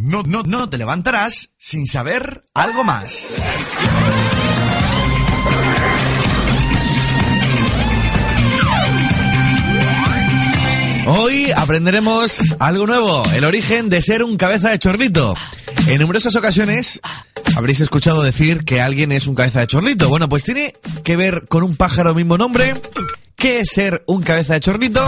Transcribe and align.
No, 0.00 0.22
no, 0.22 0.44
no 0.44 0.70
te 0.70 0.78
levantarás 0.78 1.50
sin 1.58 1.84
saber 1.84 2.44
algo 2.54 2.84
más. 2.84 3.26
Hoy 11.08 11.50
aprenderemos 11.56 12.38
algo 12.60 12.86
nuevo, 12.86 13.24
el 13.34 13.44
origen 13.44 13.88
de 13.88 14.00
ser 14.00 14.22
un 14.22 14.36
cabeza 14.36 14.70
de 14.70 14.78
chorrito. 14.78 15.34
En 15.88 16.00
numerosas 16.00 16.36
ocasiones 16.36 17.00
habréis 17.56 17.80
escuchado 17.80 18.22
decir 18.22 18.64
que 18.64 18.80
alguien 18.80 19.10
es 19.10 19.26
un 19.26 19.34
cabeza 19.34 19.60
de 19.60 19.66
chorrito. 19.66 20.08
Bueno, 20.08 20.28
pues 20.28 20.44
tiene 20.44 20.74
que 21.02 21.16
ver 21.16 21.46
con 21.48 21.64
un 21.64 21.74
pájaro 21.74 22.14
mismo 22.14 22.38
nombre. 22.38 22.72
¿Qué 23.34 23.60
es 23.60 23.70
ser 23.70 24.04
un 24.06 24.22
cabeza 24.22 24.54
de 24.54 24.60
chorrito? 24.60 25.04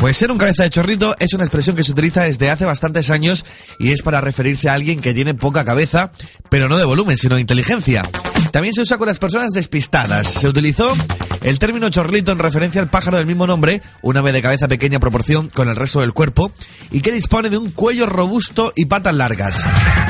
Pues 0.00 0.16
ser 0.16 0.30
un 0.30 0.38
cabeza 0.38 0.62
de 0.62 0.70
chorrito 0.70 1.16
es 1.18 1.34
una 1.34 1.42
expresión 1.44 1.74
que 1.74 1.82
se 1.82 1.90
utiliza 1.90 2.22
desde 2.22 2.50
hace 2.50 2.64
bastantes 2.64 3.10
años 3.10 3.44
y 3.80 3.90
es 3.90 4.02
para 4.02 4.20
referirse 4.20 4.68
a 4.68 4.74
alguien 4.74 5.00
que 5.00 5.12
tiene 5.12 5.34
poca 5.34 5.64
cabeza, 5.64 6.12
pero 6.48 6.68
no 6.68 6.78
de 6.78 6.84
volumen, 6.84 7.16
sino 7.16 7.34
de 7.34 7.40
inteligencia. 7.40 8.08
También 8.52 8.74
se 8.74 8.82
usa 8.82 8.96
con 8.96 9.08
las 9.08 9.18
personas 9.18 9.50
despistadas. 9.52 10.26
Se 10.28 10.48
utilizó 10.48 10.96
el 11.42 11.58
término 11.58 11.90
chorlito 11.90 12.32
en 12.32 12.38
referencia 12.38 12.80
al 12.80 12.88
pájaro 12.88 13.16
del 13.16 13.26
mismo 13.26 13.46
nombre, 13.46 13.82
un 14.02 14.16
ave 14.16 14.32
de 14.32 14.40
cabeza 14.40 14.68
pequeña 14.68 15.00
proporción 15.00 15.48
con 15.48 15.68
el 15.68 15.76
resto 15.76 16.00
del 16.00 16.12
cuerpo, 16.12 16.52
y 16.90 17.00
que 17.00 17.12
dispone 17.12 17.50
de 17.50 17.58
un 17.58 17.72
cuello 17.72 18.06
robusto 18.06 18.72
y 18.76 18.86
patas 18.86 19.14
largas. 19.14 19.62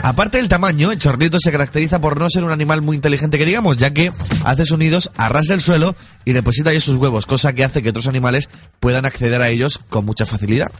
Aparte 0.02 0.38
del 0.38 0.48
tamaño, 0.48 0.92
el 0.92 0.98
chorlito 0.98 1.38
se 1.40 1.50
caracteriza 1.50 2.00
por 2.00 2.18
no 2.18 2.28
ser 2.30 2.44
un 2.44 2.52
animal 2.52 2.82
muy 2.82 2.96
inteligente 2.96 3.38
que 3.38 3.46
digamos, 3.46 3.76
ya 3.76 3.92
que 3.92 4.12
hace 4.48 4.64
sonidos 4.64 5.10
a 5.16 5.28
ras 5.28 5.46
del 5.46 5.60
suelo 5.60 5.94
y 6.24 6.32
deposita 6.32 6.70
ahí 6.70 6.80
sus 6.80 6.96
huevos, 6.96 7.26
cosa 7.26 7.52
que 7.52 7.64
hace 7.64 7.82
que 7.82 7.90
otros 7.90 8.06
animales 8.06 8.48
puedan 8.80 9.04
acceder 9.04 9.42
a 9.42 9.50
ellos 9.50 9.78
con 9.90 10.06
mucha 10.06 10.24
facilidad. 10.24 10.72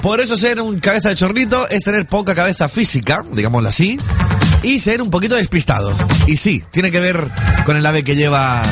Por 0.00 0.20
eso 0.20 0.36
ser 0.36 0.60
un 0.60 0.80
cabeza 0.80 1.10
de 1.10 1.16
chorlito 1.16 1.68
es 1.68 1.84
tener 1.84 2.06
poca 2.06 2.34
cabeza 2.34 2.68
física, 2.68 3.22
digámoslo 3.30 3.68
así, 3.68 3.98
y 4.62 4.78
ser 4.78 5.02
un 5.02 5.10
poquito 5.10 5.34
despistado. 5.34 5.94
Y 6.26 6.38
sí, 6.38 6.64
tiene 6.70 6.90
que 6.90 6.98
ver 6.98 7.28
con 7.66 7.76
el 7.76 7.84
ave 7.84 8.02
que 8.02 8.16
lleva 8.16 8.62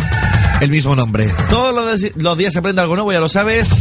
el 0.62 0.70
mismo 0.70 0.96
nombre. 0.96 1.32
Todos 1.50 2.02
los 2.16 2.38
días 2.38 2.52
se 2.54 2.58
aprende 2.58 2.80
algo 2.80 2.96
nuevo, 2.96 3.12
ya 3.12 3.20
lo 3.20 3.28
sabes. 3.28 3.80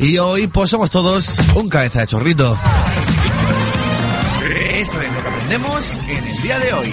Y 0.00 0.18
hoy 0.18 0.48
pues 0.48 0.70
somos 0.70 0.90
todos 0.90 1.38
un 1.54 1.70
cabeza 1.70 2.00
de 2.00 2.08
chorrito. 2.08 2.58
Esto 4.74 5.00
es 5.00 5.12
lo 5.12 5.22
que 5.22 5.28
aprendemos 5.28 5.98
en 6.08 6.24
el 6.24 6.42
día 6.42 6.58
de 6.58 6.72
hoy. 6.74 6.92